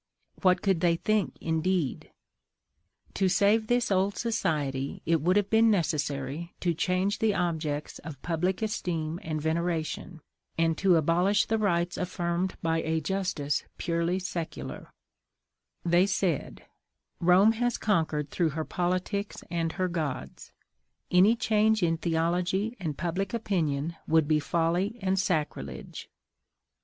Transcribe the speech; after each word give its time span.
What 0.41 0.63
could 0.63 0.79
they 0.81 0.95
think 0.95 1.35
indeed? 1.39 2.09
To 3.13 3.29
save 3.29 3.67
this 3.67 3.91
old 3.91 4.17
society 4.17 5.03
it 5.05 5.21
would 5.21 5.35
have 5.35 5.51
been 5.51 5.69
necessary 5.69 6.55
to 6.61 6.73
change 6.73 7.19
the 7.19 7.35
objects 7.35 7.99
of 7.99 8.19
public 8.23 8.63
esteem 8.63 9.19
and 9.21 9.39
veneration, 9.39 10.21
and 10.57 10.75
to 10.79 10.95
abolish 10.95 11.45
the 11.45 11.59
rights 11.59 11.97
affirmed 11.99 12.57
by 12.63 12.81
a 12.81 12.99
justice 12.99 13.63
purely 13.77 14.17
secular; 14.17 14.91
they 15.85 16.07
said: 16.07 16.63
"Rome 17.19 17.51
has 17.51 17.77
conquered 17.77 18.31
through 18.31 18.49
her 18.57 18.65
politics 18.65 19.43
and 19.51 19.73
her 19.73 19.87
gods; 19.87 20.51
any 21.11 21.35
change 21.35 21.83
in 21.83 21.97
theology 21.97 22.75
and 22.79 22.97
public 22.97 23.35
opinion 23.35 23.95
would 24.07 24.27
be 24.27 24.39
folly 24.39 24.97
and 24.99 25.19
sacrilege. 25.19 26.09